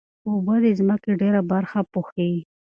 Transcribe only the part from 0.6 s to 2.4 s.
د ځمکې ډېره برخه پوښي.